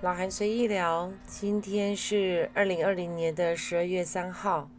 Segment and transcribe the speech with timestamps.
[0.00, 4.70] 老韩随意聊，今天是二零二零年的十二月三号。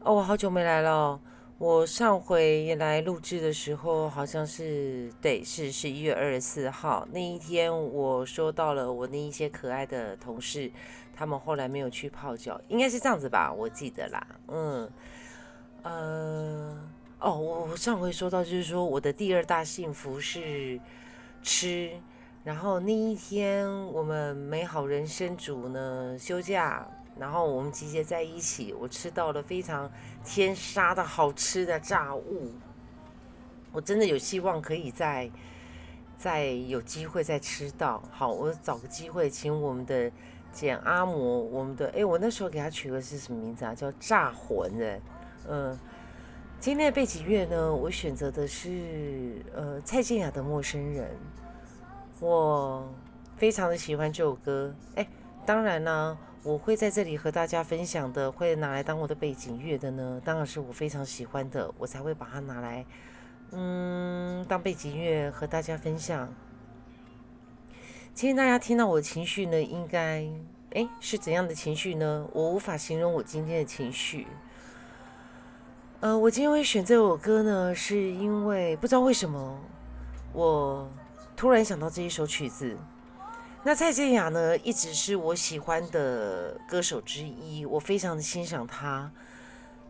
[0.00, 1.20] 哦，我好久没来了。
[1.56, 10.68] 我上回来录制的时候，好像是对，是十一月二十四号那一天，我收到了我那一些可爱的同事，
[11.14, 14.26] 他们后来没有去泡脚，应该是这样子吧，我记得啦。
[14.48, 14.90] 嗯，
[15.82, 16.76] 呃，
[17.20, 20.80] 哦，我我上回说到就是说，我的第二大幸福是
[21.40, 21.92] 吃。
[22.46, 26.86] 然后那一天，我们美好人生组呢休假，
[27.18, 29.90] 然后我们集结在一起，我吃到了非常
[30.24, 32.52] 天杀的好吃的炸物。
[33.72, 35.28] 我真的有希望可以再
[36.16, 38.00] 再有机会再吃到。
[38.12, 40.08] 好，我找个机会请我们的
[40.52, 43.74] 简阿嬷，我们的哎，我那时候给他取的是什么名字啊？
[43.74, 45.00] 叫炸魂的。
[45.48, 45.76] 嗯，
[46.60, 51.10] 今天的背景乐呢，我选择的是呃蔡健雅的《陌生人》。
[52.18, 52.88] 我
[53.36, 55.06] 非常的喜欢这首歌，哎，
[55.44, 62.86] 当然呢，我会在这里和大家分享的，会拿来当我的背景乐的呢，当然是我非常喜欢的，我才会把它拿来，
[63.50, 66.32] 嗯，当背景乐和大家分享。
[68.14, 70.26] 今天大家听到我的情绪呢，应该，
[70.72, 72.26] 哎，是怎样的情绪呢？
[72.32, 74.26] 我无法形容我今天的情绪。
[76.00, 79.60] 呃，我今天会选这首歌呢，是因为不知道为什么
[80.32, 80.90] 我。
[81.36, 82.74] 突然想到这一首曲子，
[83.62, 89.12] 那蔡健雅呢，一直是我喜欢的歌手之一，我非常的欣赏她。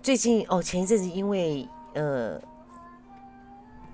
[0.02, 2.40] 最近哦，前一阵子因为呃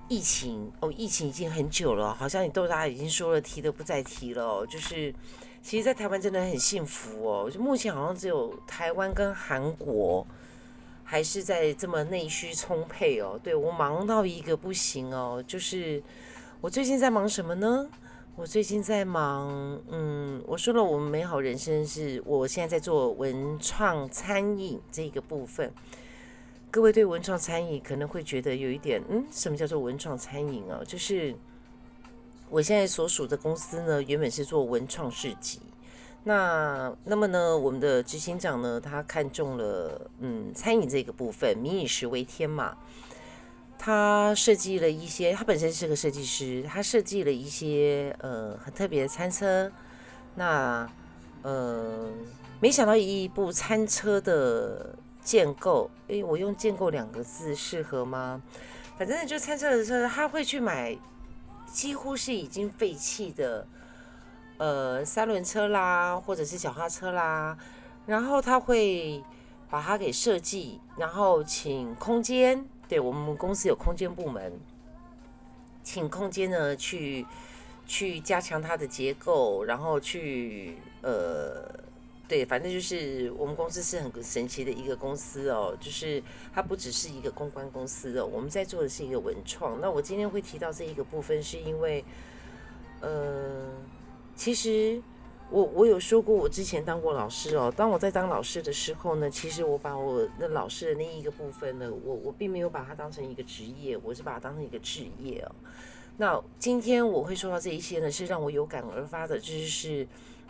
[0.07, 4.65] 疫情哦，疫情已经很久了，好像你豆大已经说了提都不再提了。
[4.65, 5.13] 就是
[5.61, 10.25] 其实，在台湾真的很幸福哦，就目前好像只有台湾跟韩国
[11.03, 13.39] 还是在这么内需充沛哦。
[13.43, 16.01] 对我忙到一个不行哦，就是。
[16.63, 17.89] 我最近在忙什么呢？
[18.37, 25.73] 我最近在忙，嗯，我说了，我们美好人生是我现在在做文创餐饮这个部分。
[26.71, 30.79] 各位对文创餐饮可能会觉得有一点，嗯，什么叫做文创餐饮啊？
[30.87, 31.35] 就是
[32.49, 35.59] 我现在所属的公司呢，原本是做文创市集。
[36.23, 42.77] 那那么呢，我们的执行长呢，他看中了，嗯，餐饮这个部分，民以食为天嘛。
[43.77, 49.71] 他设计了一些，他本身是个设计师，他设计了一些呃很特别的餐车。
[50.35, 50.89] 那
[51.41, 52.09] 呃，
[52.61, 58.41] 没想到一部餐车的建构，诶，我用“建构”两个字适合吗？
[58.97, 60.97] 反正就餐车的车，他会去买
[61.71, 63.67] 几乎是已经废弃的
[64.57, 67.57] 呃三轮车啦，或者是小花车啦，
[68.05, 69.21] 然后他会
[69.69, 72.65] 把它给设计，然后请空间。
[72.93, 74.53] 对我们公司有空间部门，
[75.81, 77.25] 请空间呢去
[77.87, 81.67] 去加强它的结构，然后去呃，
[82.27, 86.21] 对，反正就是我们公司是很神奇的一个公司哦，就是
[86.53, 89.81] 它不只是一个公关公司哦，我们在做的是一个文创。
[89.81, 92.05] 那我今天会提到这一个部分，是因为
[93.01, 93.71] 呃，
[94.35, 95.01] 其实。
[95.53, 97.71] 我我有说过，我之前当过老师哦。
[97.77, 105.51] 当我在当老师的时候呢，其实我把我那老师的那一个部分呢，我我并没有把它当成一个职业，我是把它当成一个职业哦。
[106.17, 110.07] 那今天我会说到这一些呢，是让我有感而发的，就是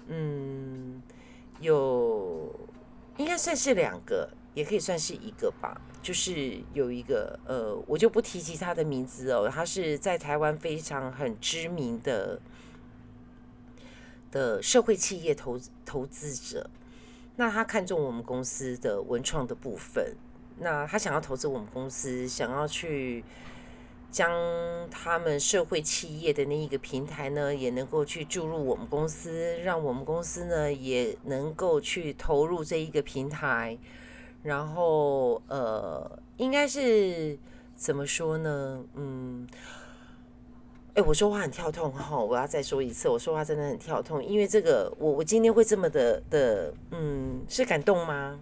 [0.07, 1.01] 嗯，
[1.59, 2.49] 有
[3.17, 5.81] 应该算是两个，也可以算是一个吧。
[6.01, 12.39] 就是有一个呃，我就不提及他的名字哦，他是在台湾非常很知名的。
[14.33, 16.67] 的社会企业投投资者，
[17.35, 20.15] 那他看中我们公司的文创的部分，
[20.57, 23.23] 那他想要投资我们公司，想要去
[24.09, 24.31] 将
[24.89, 33.77] 他们社会企业的那一个平台呢，也能够去注入我们公司，让我们公司呢也能够去投入这一个平台，
[34.41, 37.37] 然后呃，应该是
[37.75, 38.83] 怎么说呢？
[38.95, 39.47] 嗯。
[40.95, 48.39] 哎，我说话很跳痛哈，我要再说一次，我说话真的很跳痛，因为这个，我我今天会这么的的，嗯，是感动吗？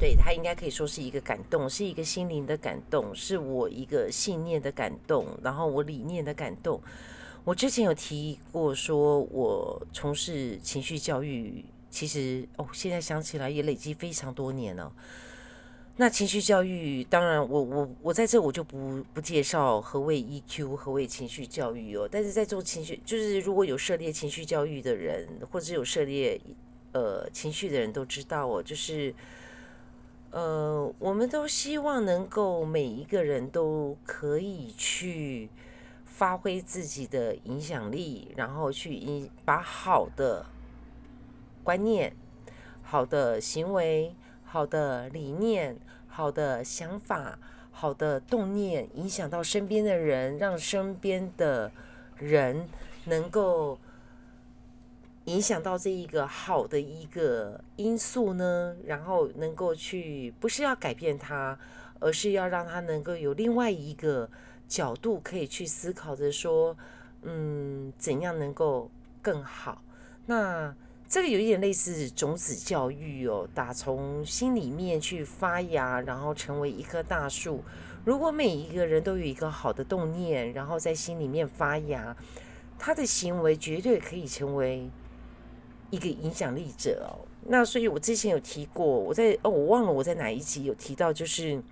[0.00, 6.80] 对他应该可以说是一个感动，是一个心灵的感动，是我一个信念的感动，然后我理念的感动。
[7.44, 14.92] 我之前有提过，说我从事情绪教育，其实哦，现在想起来也累积非常多年了。
[15.96, 22.08] 那情绪教育，当然，我我我在这我就不不介绍何谓 EQ，何谓情绪教育哦。
[22.10, 26.40] 但是在做情绪，就是如果有涉猎情绪教育的人，或者有涉猎
[26.92, 29.14] 呃情绪的人都知道哦，就是
[30.30, 35.48] 呃，我们都希望能够每一个人都可以去。
[36.04, 40.44] 发挥自己的影响力，然后去影把好的
[41.64, 42.14] 观念、
[42.82, 44.14] 好的行为、
[44.52, 45.74] 好的理念、
[46.08, 47.38] 好的想法、
[47.70, 51.72] 好的动念影响到身边的人，让身边的
[52.18, 52.68] 人
[53.06, 53.78] 能够。
[55.26, 61.56] 影响到这一个好的一个因素呢，然后能够去不是要改变它，
[62.00, 64.28] 而是要让它能够有另外一个
[64.66, 66.76] 角度可以去思考着说，
[67.22, 68.90] 嗯，怎样能够
[69.22, 69.80] 更好？
[70.26, 70.74] 那
[71.12, 77.62] 这个有一点类似种子教育哦，打从心里面去发芽，然后成为一棵大树。
[78.02, 82.16] 如果每一个人都有一个好的动念，然后在心里面发芽，
[82.78, 84.88] 他的行为绝对可以成为。
[85.90, 91.62] 一个影响力者哦，那所以我之前有提过，我在哦，我忘了我在哪一集有提到，就是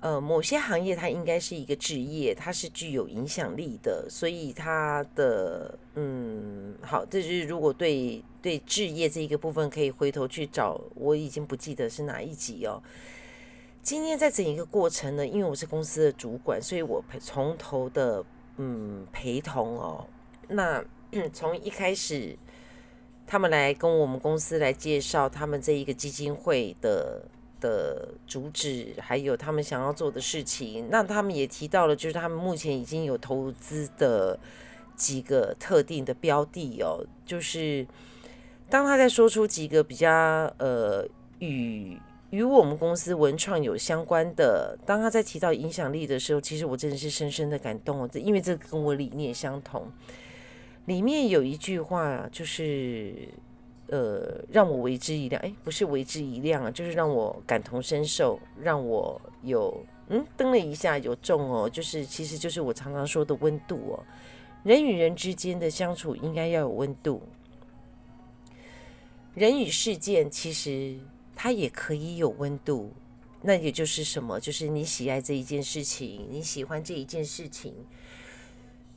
[0.00, 12.82] 呃，某些行业它应该是一个职业，它是具有影响力的，所以它的嗯，好，这是如果对对置业这一个部分可以回头去找，我已经不记得是哪一集哦。
[13.82, 18.24] 今天在整一个过程呢，因为我是公司的主管，所以我陪从头的
[18.56, 20.06] 嗯陪同哦，
[20.48, 20.84] 那。
[21.32, 22.38] 从一开始，
[23.26, 27.20] 他们来跟我们公司来介绍他们这一个基金会的
[27.60, 30.88] 的主旨，还有他们想要做的事情。
[30.90, 34.38] 那他们也提到了，就是他们目前已经有投资的
[34.96, 37.04] 几个特定的标的哦。
[37.24, 37.86] 就是
[38.68, 40.10] 当他在说出几个比较
[40.58, 41.06] 呃
[41.38, 41.96] 与
[42.30, 49.90] 与我们公司文创有相关的，当他在提到影响力的时候，其实我真的是深深的感动哦，因为这跟我理念相同。
[50.86, 53.14] 里面有一句话，就是
[53.90, 55.40] 呃，让我为之一亮。
[55.42, 61.68] 哎，不是为之一亮啊，就是让我感同身受，让我有嗯，登了一下有中哦。
[61.68, 64.04] 就是其实就是我常常说的温度哦。
[64.62, 67.22] 人与人之间的相处应该要有温度，
[69.34, 70.98] 人与事件其实
[71.34, 72.92] 它也可以有温度。
[73.42, 74.38] 那也就是什么？
[74.38, 77.72] 就是你喜爱这一件事情，你喜欢这一件事情。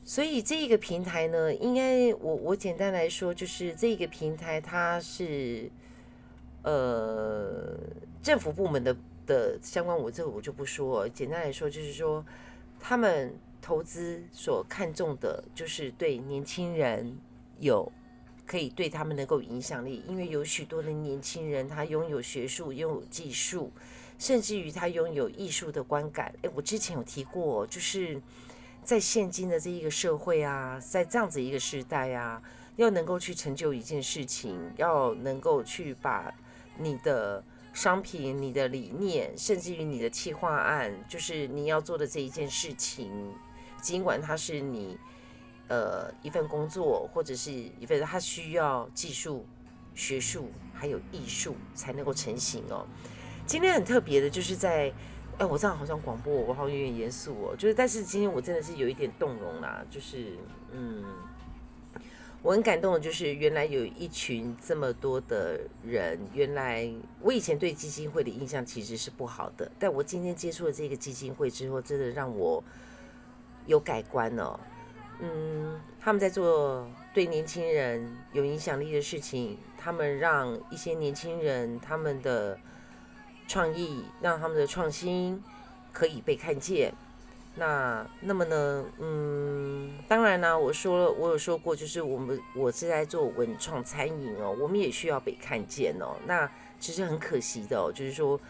[0.06, 5.70] 所以这一个平台呢，应该我我简单来说，就是这个平台它是
[6.62, 7.74] 呃
[8.22, 8.94] 政府部门的
[9.26, 11.08] 的相关，我这个我就不说。
[11.08, 12.22] 简单来说，就是说
[12.78, 17.16] 他们投资所看重的，就是对年轻人
[17.58, 17.90] 有
[18.44, 23.72] 可以对他们能够影响力，因为有许多的年轻人他拥有学术，拥有技术，
[24.18, 26.34] 甚至于他拥有艺术的观感。
[26.42, 28.20] 诶，我之前有提过，就是。
[28.84, 32.40] 在现今的这一个社会啊，在这样子一个时代啊，
[32.76, 36.32] 要能够去成就一件事情，要能够去把
[36.76, 37.42] 你的
[37.72, 43.10] 商品、你的理念，甚至于你的企划案，就是你要做的这一件事情，
[43.80, 44.98] 尽管它是你
[45.68, 49.46] 呃一份工作，或者是一份它需要技术、
[49.94, 52.86] 学术还有艺术才能够成型哦。
[53.46, 54.92] 今天很特别的，就是在。
[55.36, 57.56] 哎，我这样好像广播，我好像有点严肃哦。
[57.58, 59.84] 就是，但是今天我真的是有一点动容啦。
[59.90, 60.38] 就是，
[60.70, 61.02] 嗯，
[62.40, 66.20] 我很感动的，就是原来有一群这么多的人。
[66.32, 66.88] 原来
[67.20, 72.62] 我以前对基金会的印象其实是不好的，但我今天接触了这个基金会之后，真的让我
[73.66, 74.60] 有改观哦。
[75.18, 82.56] 嗯，他们在做对年轻人有影响力的事情，他们让一些年轻人他们的。
[83.46, 85.42] 创意让他们的创新
[85.92, 86.92] 可以被看见。
[87.56, 88.84] 那那么呢？
[88.98, 96.16] 嗯，当然呢，我说了，我有说过，就是我们我是在做文创餐饮哦，我们也需要被看见哦。
[96.26, 98.40] 那其实很可惜的哦，就是说，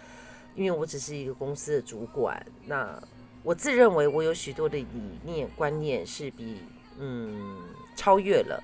[0.54, 2.98] 因为我只是一个公司的主管，那
[3.42, 6.62] 我自认为我有许多的理念观念是比
[6.98, 7.58] 嗯
[7.94, 8.62] 超越了，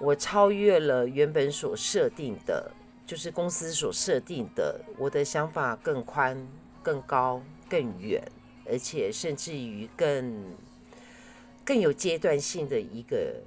[0.00, 2.72] 我超越了原本所设定的。
[3.06, 6.36] 就是公司所设定的，我的想法更宽、
[6.82, 8.20] 更高、更远，
[8.68, 10.56] 而且甚至于更
[11.64, 13.40] 更有阶段性的一个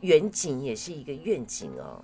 [0.00, 2.02] 远景，也是一个愿景哦。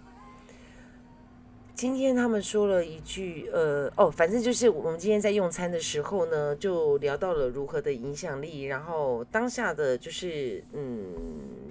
[1.74, 11.04] 今天他们说了一句，呃，哦，反正就是我们今天在用餐的时候呢，就聊到了如何的影响力，然后当下的就是，嗯，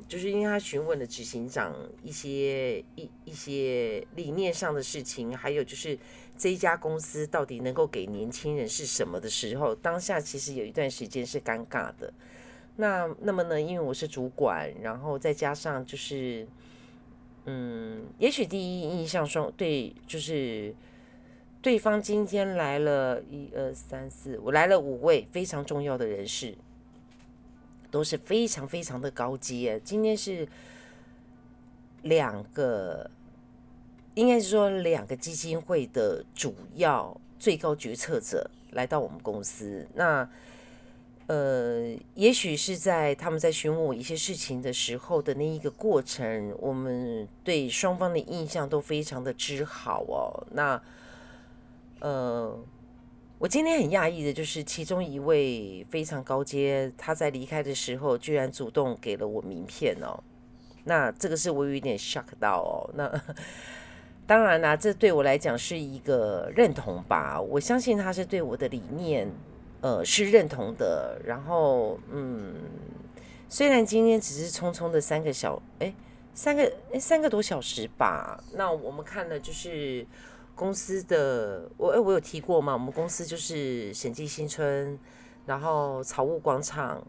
[0.06, 5.98] 就是因为他询问了执行长一些一一些理念上的事情，还有就是
[6.38, 12.12] 这一家公司到底能够给年轻人是什么的时候，当下其实有一段时间是尴尬的。
[12.76, 16.46] 那那么呢，因为我是主管，然后再加上就是。
[17.46, 20.74] 嗯，也许第一印象说对，就是
[21.62, 26.56] 对方今天来了一二三四，我来了五位非常重要的人士，
[27.92, 29.80] 都是非常非常的高阶。
[29.84, 30.48] 今天是
[32.04, 33.10] 两个，
[34.16, 39.86] 应该是说两个基金会的主要最高决策者来到我们公司。
[39.96, 40.30] 那
[41.28, 50.48] 呃，也许是在他们在询问我一些事情的时候的那一个过程，我们对双方的印象都非常的之好哦。
[50.52, 50.82] 那
[52.00, 52.60] 呃。
[53.40, 60.18] 我今天很讶异的，就是其中一位非常高阶，他在离开的时候，居然主动给了我名片哦。
[60.86, 62.90] 那这个是我有一点 shock 到哦。
[62.94, 63.22] 那
[64.26, 67.42] 当然啦，这对我来讲是一个认同吧。
[67.42, 69.30] 我相信他是对我的理念，
[69.84, 71.22] 呃，是认同的。
[71.24, 72.56] 然后，嗯，
[73.48, 75.94] 虽然今天只是匆匆的三个小，哎，
[76.34, 78.44] 三个，哎，三个多小时吧。
[78.54, 80.08] 那我们看了就是。
[80.56, 82.74] 公司的我哎，我有提过吗？
[82.74, 85.00] 我们公司就是审计新村，
[85.48, 87.04] 然后草悟广场，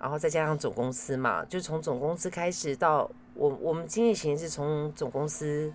[0.00, 5.70] 然后再加上总公司嘛，就从总公司开始到我我们经济型是从总公司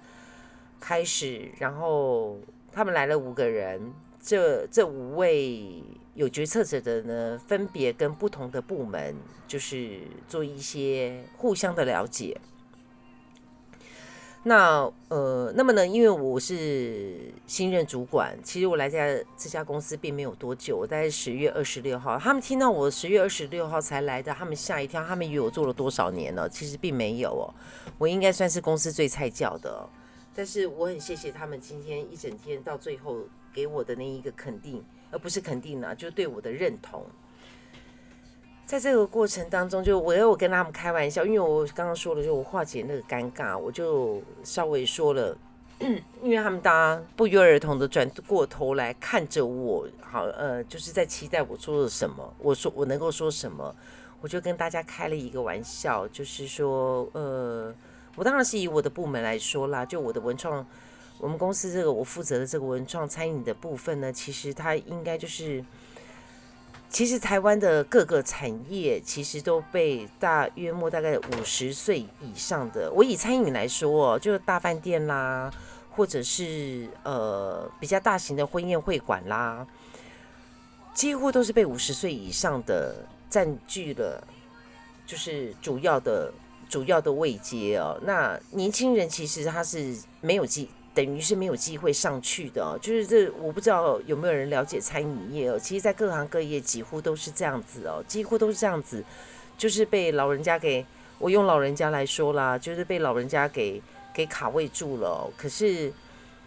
[0.79, 2.39] 开始，然后
[2.71, 5.83] 他们来了五个人，这这五位
[6.17, 9.15] 有决策者的呢，分别跟不同的部门
[9.47, 12.35] 就是做一些互相的了解。
[14.41, 15.85] 那呃，那么呢？
[15.85, 19.05] 因为我是新任主管，其实我来家
[19.37, 27.53] 这家公司并没有多久，我在十月二十六号，他们听到我十月二十六号才来的，他们吓一跳，他们以为我做了多少年了，其实并没有哦，
[27.99, 29.87] 我应该算是公司最菜教的，
[30.37, 37.03] 但是我很谢谢他们今天一整天到最后给我的那一个肯定，而不是肯定呢，就对我的认同。
[38.63, 45.35] 在这个过程当中，就我有跟他们开玩笑，因为我刚刚说了，就我化解那个尴尬，我就稍微说了，
[46.21, 53.75] 因为他们大家不约而同的转过头来看着我，好，呃，就是在期待我说了什么，我说我能够说什么，
[54.21, 57.73] 我就跟大家开了一个玩笑，就是说，呃，
[58.17, 60.67] 我当然是以我的部门来说啦，就我的文创，
[61.19, 65.63] 我们公司这个我负责的这个文创餐饮的部分呢，其实它应该就是。
[66.89, 75.53] 其实台湾的各个产业其实都被大约莫大概五十岁以上的，我以餐饮来说哦，就是大饭店啦，
[75.91, 79.67] 或者是呃比较大型的婚宴会馆啦，
[80.93, 84.25] 几乎都是被五十岁以上的占据了，
[85.05, 86.31] 就是主要的
[86.69, 87.99] 主要的位阶哦。
[88.03, 90.69] 那年轻人其实他是没有机。
[90.93, 95.59] 等于是没有机会上去的，就是这我不知道有没有人了解餐饮业哦。
[95.59, 99.03] 其实，在各行各业几乎都是这样子哦，几乎都是这样子，
[99.59, 100.83] 就是被老人家给
[101.19, 103.79] 我用老人家来说啦，就是被老人家给
[104.11, 105.31] 给卡位住了。
[105.37, 105.93] 可是，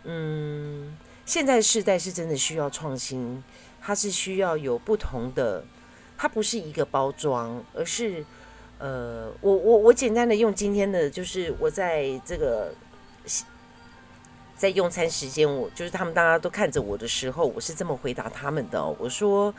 [0.03, 3.45] 嗯，现在世代是真的需要创新，
[3.81, 5.65] 它是需要有不同的，
[6.19, 8.25] 它不是一个包装，而是
[8.81, 12.73] 呃，我我我简单的用今天的，就是我在这个。
[14.57, 18.85] 在用餐时间，我就是他们大家都看着我的时候，我是这么回答他们的。
[18.99, 19.55] 我说，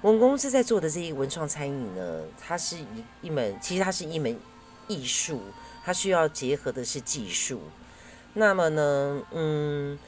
[0.00, 2.86] 我们公司在做的这一文创餐饮呢，它是一
[3.20, 4.34] 一门，其实它是一门
[4.86, 5.42] 艺术，
[5.84, 7.60] 它需要结合的是技术。
[8.32, 9.98] 那么呢，嗯，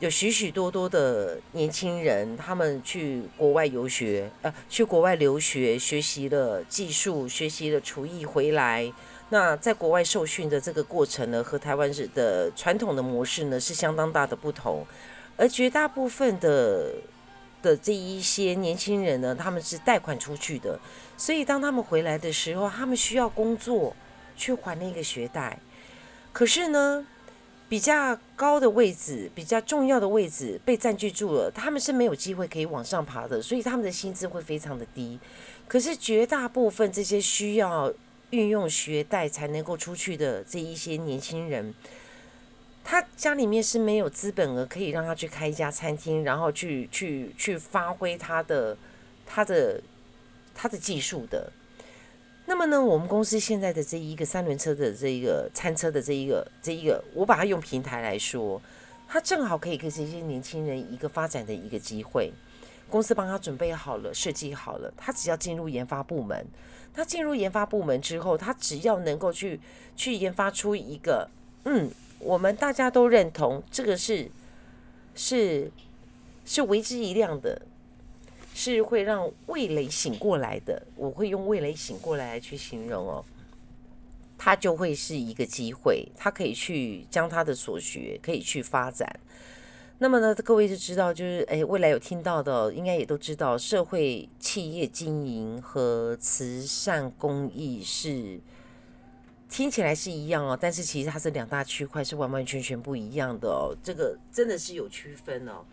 [0.00, 8.90] 有许许多多的年轻人，他们去国外游学，呃，去国外留学，学习了技术，学习了厨艺回来。
[9.28, 14.86] 那在国外受训的这个过程呢，和台湾的传统的模式呢是相当大的不同，
[15.36, 16.94] 而绝大部分的
[17.60, 20.80] 的这一些年轻人呢，他们是贷款出去的，
[21.18, 23.94] 所以当他们回来的时候，他们需要工作
[24.34, 25.58] 去还那个学贷，
[26.32, 27.06] 可是呢，
[27.70, 35.18] 比较高的位置、比较重要的位置被占据住了，他们是没有机会可以往上爬的，所以他们的薪资会非常的低。
[35.66, 37.90] 可是绝大部分这些需要。
[38.30, 41.74] 运用学贷才能够出去的这一些年轻人，
[42.84, 48.76] 他家里面是没有资本额可以让他去开一家餐厅，然后去去去发挥他的
[49.26, 49.82] 他的
[50.54, 51.52] 他的技术的。
[52.50, 58.60] 那么呢，我们公司现在的这一个三轮车的这一个餐车的这一个这一个，我把它用平台来说，
[59.06, 62.32] 它正好可以给这些年轻人一个发展的一个机会。
[62.88, 66.44] 公司帮他准备好了，设计好了，他只要进入研发部门。
[66.92, 69.60] 他进入研发部门之后，他只要能够去
[69.94, 71.30] 去研发出一个，
[71.66, 71.88] 嗯，
[72.18, 74.28] 我们大家都认同这个是
[75.14, 75.70] 是
[76.44, 77.62] 是为之一亮的，
[78.62, 80.86] 是会让味蕾醒过来的。
[80.94, 83.24] 我会用味蕾醒过来去形容哦，
[84.36, 89.08] 它就会是一个机会，他可以去将他的所学可以去发展。
[89.98, 98.38] 那么呢，各位就知道，就是哎，未来有听到的，应该也都知道，社会企业经营和慈善公益是
[99.48, 103.74] 听起来是一样哦，但是其实它是两大区块，是完完全全不一样的哦。
[103.82, 105.64] 这个真的是有区分哦。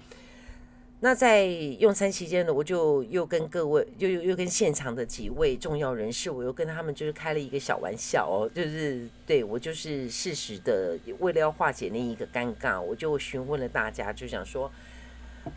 [1.00, 14.72] 那在用餐期间呢，我就又跟各位，又又又跟现场的几位重要人士，我又跟他们就是开了一个小玩笑哦，就是对我就是适时的，为了要化解那一个尴尬，我就询问了大家，就想说，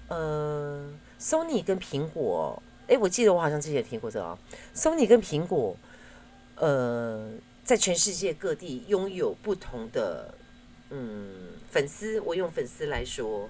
[0.09, 4.39] 呃，Sony 跟苹果，哎，我记得我好像之前也听过这个
[4.75, 5.75] ，Sony 跟苹果，
[6.57, 7.31] 呃，
[7.65, 10.35] 在全世界各地拥有不同的
[10.91, 11.31] 嗯
[11.71, 13.49] 粉丝，我用粉丝来说。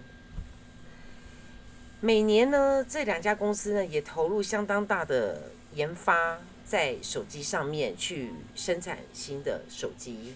[2.02, 10.34] 每年呢，这两家公司呢也投入相当大的研发在手机上面去生产新的手机。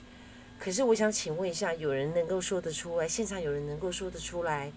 [0.59, 3.09] 可是我想请问一下，有人能够说得出来？
[3.09, 4.71] 现场有人能够说得出来，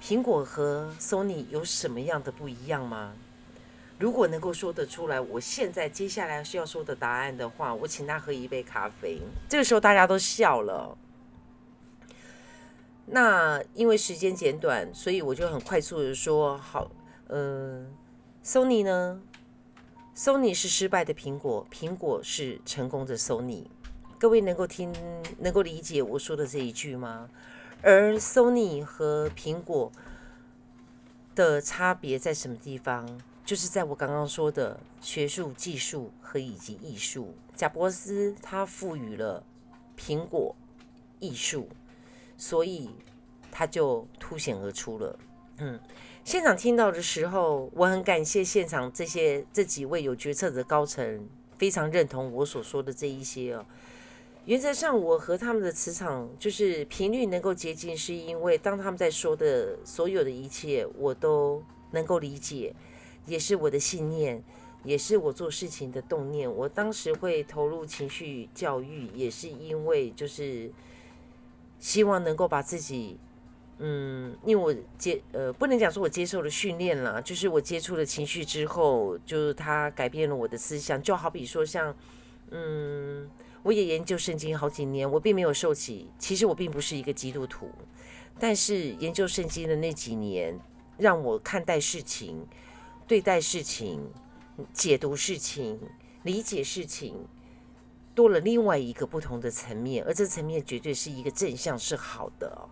[0.00, 3.12] 苹果和 Sony 有什么样的不一样吗？
[3.98, 9.18] 如果能够说得出来，我现在接下来需要说的答案的话，我请他喝一杯咖啡。
[9.48, 10.96] 这个时候大家都笑了。
[13.06, 16.90] 那因为时间简短，所以我就很快速的说好，
[17.28, 17.92] 嗯
[18.44, 19.20] ，Sony 呢
[20.14, 23.64] ，Sony 是失败的苹果，苹果是成功的 Sony。
[24.18, 24.94] 各位能够听，
[25.38, 27.28] 能够理解我说的这一句吗？
[27.82, 29.90] 而 Sony 和苹果
[31.34, 33.20] 的差别在什么地方？
[33.44, 37.34] 就是在我刚刚说的学术、技术和以及艺术。
[37.56, 39.42] 贾伯斯他赋予了
[39.98, 40.54] 苹果
[41.18, 41.68] 艺术。
[42.40, 42.88] 所以
[43.52, 45.18] 他就凸显而出了。
[45.58, 45.78] 嗯，
[46.24, 51.28] 现场听到的时候，我很感谢现场这些这几位有决策的高层，
[51.58, 53.66] 非常认同我所说的这一些哦。
[54.46, 62.74] 原则上，我和他们的磁场就是频率能够接近，是因为当他们在说的所有的一切，我都能够理解，
[63.26, 64.42] 也是我的信念，
[64.82, 66.50] 也是我做事情的动念。
[66.50, 70.72] 我当时会投入情绪教育，也是因为就是。
[71.80, 73.18] 希望能够把自己，
[73.78, 81.02] 嗯，因为我接呃，不能讲说我接受了训练了，就是我接触了情绪之后，就是它改变了我的思想。
[81.02, 81.96] 就好比说像，
[82.50, 83.28] 嗯，
[83.62, 87.70] 我也研究圣经好几年，我并没有受洗，其实我并不是一个基督徒，
[88.38, 90.60] 但是研究圣经的那几年，
[90.98, 92.46] 让我看待事情、
[93.08, 94.06] 对待事情、
[94.74, 95.80] 解读事情、
[96.24, 97.16] 理解事情。
[98.14, 102.68] 多了另外一个不同的层面，而这层面绝对是一个正向，是好的。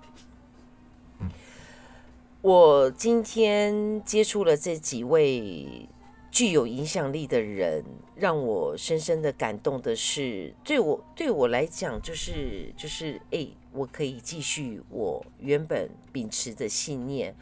[2.40, 5.88] 我今天接触了这几位
[6.30, 17.34] 具有影响力的人，让我深深的感动的是，对我对我来讲，就是就是哎，我可以继续我原本秉持的信念。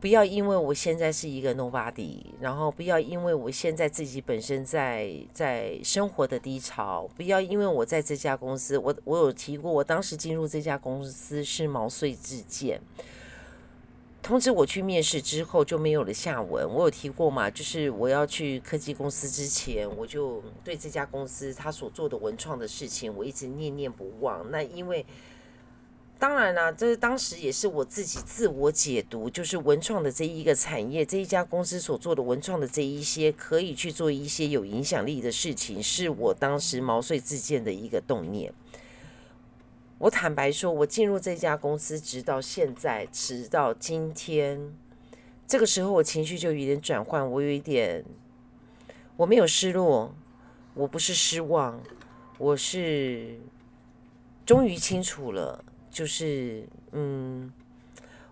[0.00, 12.80] 不要因为我现在是一个 nobody，然后不要因为我现在自己本身在在生活的低潮，不要因为我在这家公司，我我有提过，我当时进入这家公司是毛遂自荐，
[14.22, 16.66] 通知我去面试之后就没有了下文。
[16.66, 24.50] 我有提过嘛，就是我要去科技公司之前，我就对这家公司他所做的文创的事情，我一直念念不忘。
[24.50, 25.04] 那因为。
[26.20, 38.52] 当然啦，这是当时也是我自己自我解读，就是文创的这一个产业，这一家公司所做的文创的这一些，可以去做一些有影响力的事情，是我当时毛遂自荐的一个动念。
[39.96, 44.76] 我坦白说，我进入这家公司，直到现在，直到今天，
[45.46, 48.04] 这个时候我情绪就有点转换，我有一点，
[49.16, 50.14] 我没有失落，
[50.74, 51.80] 我不是失望，
[52.36, 53.40] 我是
[54.44, 55.64] 终于清楚了。
[55.90, 57.52] 就是，嗯，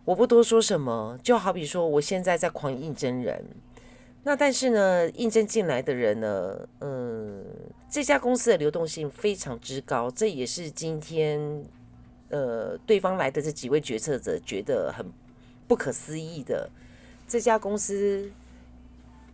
[0.05, 3.45] 我不多说什么，就好比说，我现在在狂应征人，
[4.23, 7.45] 那但是呢，应征进来的人呢，嗯，
[7.91, 11.65] 这家公司的流动性非常之高，这也是今天，
[12.29, 15.05] 呃，对方来的这几位决策者觉得很
[15.67, 16.71] 不可思议的，
[17.27, 18.31] 这家公司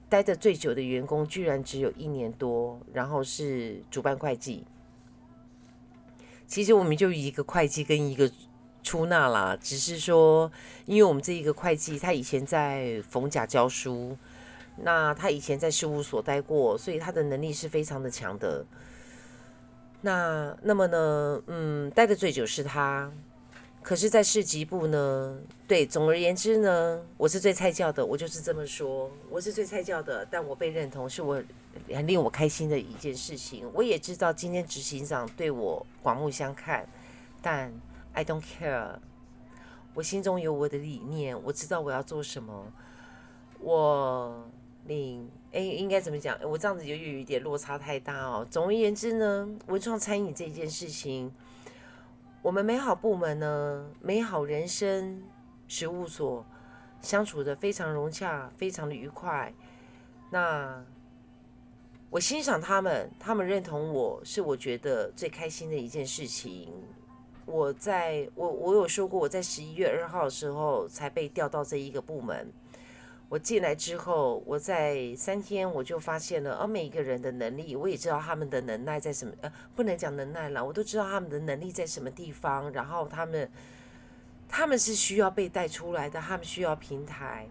[0.09, 4.65] 待的最久的员工居然只有一年多，然后是主办会计。
[6.47, 8.31] 其实我们就一个会计跟一个
[8.83, 10.51] 出纳啦，只是说，
[10.87, 14.17] 因为我们这一个会计他以前在逢甲教书，
[14.77, 18.65] 那他以前在事务所待过，所以他的能力是非常的强的。
[20.03, 23.11] 那那么呢，嗯，待的最久是他。
[23.83, 31.43] 可是，在市级部呢，对，总而言之呢，我是最菜教的，我就是这么说，我是最菜教的，但我被认同是我
[31.93, 33.71] 很令我开心的一件事情。
[33.75, 36.87] 我也知道今天执行长对我刮目相看，
[37.43, 37.73] 但
[38.13, 38.99] I don't care，
[39.95, 42.73] 我心中有我的理念，我知道我要做什么。
[43.61, 44.47] 我
[44.87, 46.39] 领哎，应该怎么讲？
[46.43, 48.47] 我这样子就有一点落差太大哦。
[48.51, 51.33] 总而言之呢，文创餐饮这件事情，
[52.43, 55.23] 我们美好部门呢，美好人生
[55.67, 56.45] 食物所
[57.01, 59.55] 相处的非常融洽，非常的愉快。
[60.31, 60.85] 那
[62.15, 66.73] 我欣赏他们，他们认同我是我觉得最开心的一件事情。
[67.45, 72.53] 我在我我有说过，我在十一月二号的时候才被调到这一个部门。
[73.29, 82.71] 我进来之后，我在三天我就发现了，而每一个人的能力，我也知道他们的能耐在什么，呃，不能讲能耐了，我都知道他们的能力在什么地方。
[82.71, 83.51] 然后他们
[84.49, 87.49] 他们是需要被带出来的，他们需要平台，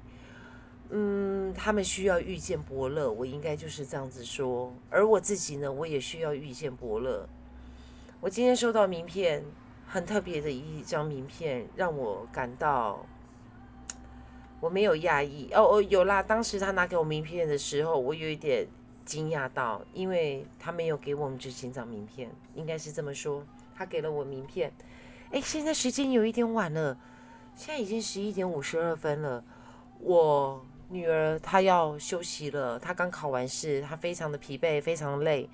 [0.89, 4.73] 嗯，他们需要遇见伯乐，我应该就是这样子说。
[4.89, 7.25] 而我自己呢，我也需要遇见伯乐。
[8.19, 9.45] 我今天收到名片。
[9.85, 13.05] 很特别的一张名片，让我感到
[14.59, 16.23] 我没有讶异哦哦，有啦！
[16.23, 18.65] 当时他拿给我名片的时候，我有一点
[19.05, 23.45] 惊讶到，因为他没有给我们执行长名片，应该是这么说。
[23.75, 24.73] 他给了我名片，
[25.31, 26.97] 哎，现在时间有一点晚了，
[27.55, 29.43] 现在已经十一点五十二分了。
[29.99, 35.49] 我女儿她要休息了，她刚考完试，她非常的疲惫，非常累。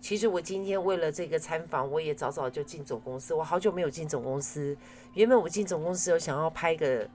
[0.00, 3.32] 其实我今天为了这个参访，我也早早就进总公司。
[3.34, 4.76] 我好久没有进总公司。
[5.14, 7.08] 原本我进总公司有想要拍个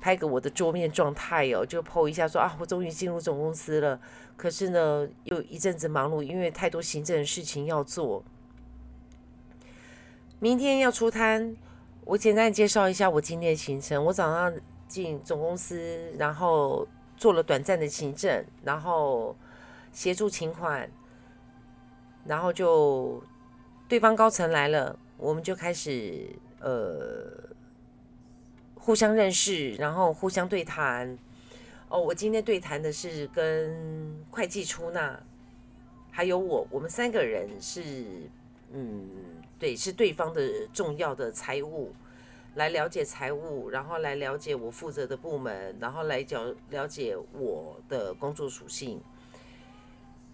[0.00, 4.00] 拍个我的桌面状态哦，就 PO 一下说啊，我终于进入总公司了。
[4.36, 8.22] 可是呢，又一阵子忙碌，因为太多行政的事情要做。
[10.38, 11.56] 明天要出摊，
[12.04, 14.04] 我简单介绍一下我今天的行程。
[14.04, 14.54] 我早上
[14.88, 19.36] 进总公司，然后做了短暂的行政，然后
[19.92, 20.90] 协助请款。
[22.26, 23.22] 然后就
[23.88, 26.28] 对方高层来了，我们就开始
[26.60, 27.48] 呃
[28.74, 31.16] 互相认识，然后互相对谈。
[31.88, 35.18] 哦，我今天对谈的是跟会计出纳，
[36.10, 38.04] 还有我，我们三个人是
[38.72, 39.08] 嗯
[39.58, 41.94] 对，是对方的重要的财务，
[42.58, 49.00] 来了解财务，然后来了解我负责的部门，然后来了了解我的工作属性。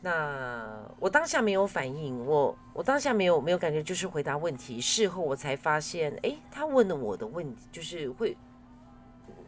[0.00, 4.80] 那我当下没有反应，我我当下没有没有感觉，就是回答问题。
[4.80, 8.34] 事后我才发现，哎，他问了我的问题，就是会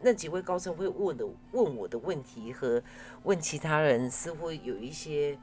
[0.03, 2.81] 那几位高层会问的问我的问题和
[3.23, 5.35] 问其他人，似乎有一些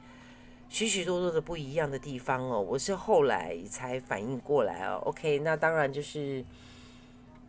[0.69, 2.61] 许许多多的不一样的地方哦。
[2.61, 5.01] 我是后来才反应过来哦。
[5.03, 6.43] OK，那当然就是，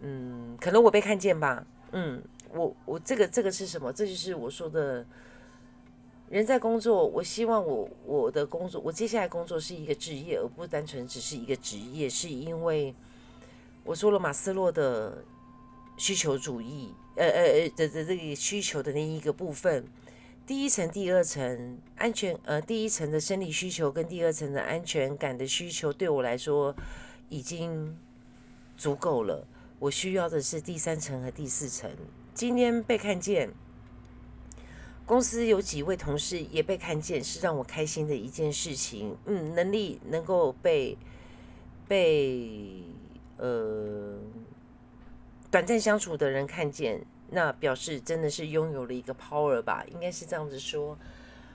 [0.00, 1.66] 嗯，可能我被看见吧。
[1.92, 3.92] 嗯，我我这个这个是什么？
[3.92, 5.04] 这就是我说的。
[6.28, 12.92] 人在工作，我希望我我的工作，我接下来工作是一个职业，而不单纯只是一个职业，是因为
[13.84, 15.22] 我说了马斯洛的
[15.96, 19.86] 需求主义，呃呃呃的的这个需求的那一个部分，
[20.44, 26.74] 第一层、第二层安全，呃，第一层的生理需求跟第二层的安全感的需求，对我来说
[27.28, 27.96] 已经
[28.76, 29.46] 足够了。
[29.78, 31.90] 我需要的是第三层和第四层。
[32.34, 33.50] 今天被看见。
[35.04, 39.16] 公司有几位同事也被看见，是让我开心的一件事情。
[39.26, 40.98] 嗯，能力能够被
[41.86, 42.82] 被
[43.36, 44.18] 呃
[45.48, 50.98] 短暂相处的人看见，那表示真的是拥有了一个 power 吧，应该是这样子说。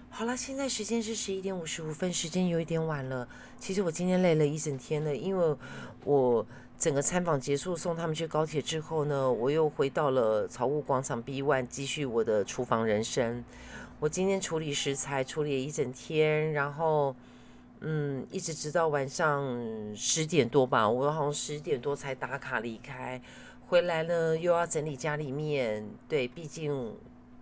[0.09, 3.27] 好了，现在时间是十一点五十五分，时间有一点晚了。
[3.59, 5.57] 其实我今天累了一整天了，因为
[6.05, 6.47] 我。
[6.81, 13.43] 整个参访结束，送他们去高铁之后呢，我又回到了草悟广场 B One，继续我的厨房人生。
[13.99, 17.15] 我今天处理食材，处理了一整天，然后，
[17.81, 19.55] 嗯，一直直到晚上
[19.95, 23.21] 十点多吧，我好像十点多才打卡离开。
[23.67, 25.87] 回来呢，又要整理家里面。
[26.09, 26.95] 对，毕竟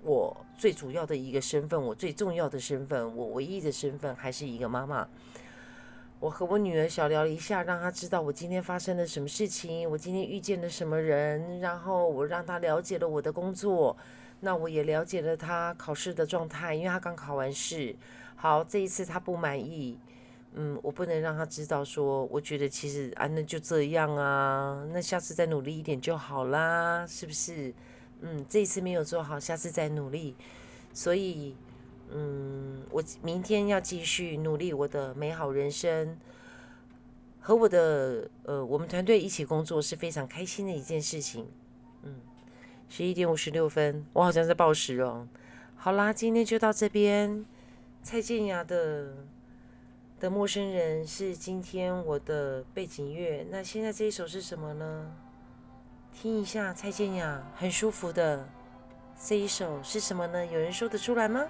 [0.04, 5.08] 我最主要的一个身份，我最重要的身份，我唯一的身份还是一个妈妈。
[6.20, 13.96] 我和我女儿小聊了一下，让她知道我今天发生了什么事情，我今天遇见了什么人，然后我让她了解了我的工作，
[14.42, 17.96] 那我也了解了她考试的状态，因为她刚考完试。
[18.36, 19.98] 好，这一次她不满意，
[20.56, 27.74] 嗯，我不能让她知道说，我觉得其实啊，那就这样啊，那下次再努力一点就好啦，是不是？
[28.20, 30.36] 嗯，这一次没有做好，下次再努力，
[30.94, 31.56] 所以。
[32.12, 36.18] 嗯，我明天要继续努力我的美好人生，
[37.40, 41.48] 和我的呃，我们团队一起工作是非常开心的一件事情。
[42.04, 42.16] 嗯，
[42.88, 45.28] 十一点五十六分，我好像在报时哦。
[45.76, 47.46] 好啦，今天就到这边。
[48.02, 49.14] 蔡健雅的
[50.20, 53.46] 的陌生人是今天我的背景乐。
[53.52, 55.12] 那现在这一首是什么呢？
[56.12, 58.50] 听一下蔡健雅很舒服的
[59.22, 60.46] 这一首是什么呢？
[60.46, 61.46] 有人说得出来吗？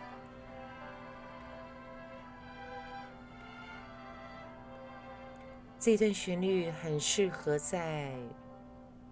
[5.79, 8.11] 这段旋律很适合在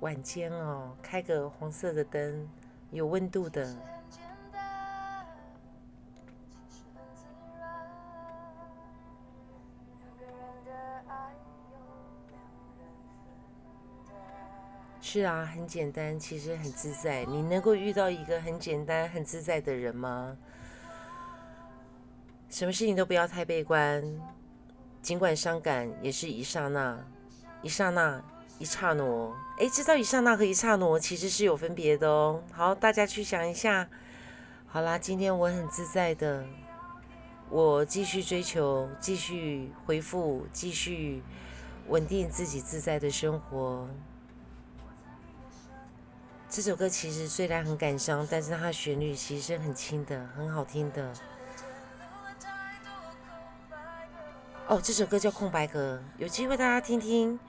[0.01, 2.45] 晚间哦，开个黄色的灯，
[2.91, 3.73] 有温度的。
[14.99, 17.23] 是啊，很简单，其实很自在。
[17.23, 20.37] 你能够遇到一个很简单、很自在的人吗？
[22.49, 24.03] 什么事情都不要太悲观。
[25.07, 26.99] 尽管伤感，也是一刹那，
[27.61, 28.21] 一刹那，
[28.59, 29.33] 一刹那。
[29.57, 32.43] 哎，知道一刹那和一刹那其实是有分别的哦。
[32.51, 33.87] 好，大家去想一下。
[34.65, 36.45] 好啦，今天我很自在的，
[37.49, 41.23] 我继续追求，继续回复，继续
[41.87, 43.87] 稳定自己自在的生活。
[46.49, 51.13] 这首歌其实虽然很感伤，但是它旋律其实很轻的，很好听的。
[54.67, 57.39] 哦，这首歌叫《空白格》，有机会大家听听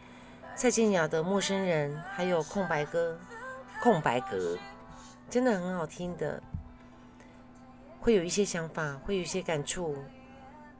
[0.55, 3.19] 蔡健雅的《陌生人》，还有《空白格》，
[3.83, 4.37] 《空白格》
[5.29, 6.41] 真的很好听的，
[7.99, 9.97] 会有一些想法，会有一些感触，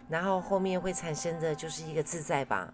[0.09, 2.73] 然后后面会产生的就是一个自在吧，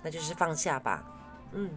[0.00, 1.04] 那就是放下吧。
[1.50, 1.70] 嗯，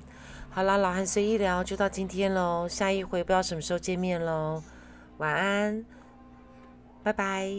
[0.52, 4.62] 好了，老韩随意聊就到今天喽，下一回不知道什么时候见面喽，
[5.18, 5.84] 晚安，
[7.02, 7.50] 拜拜。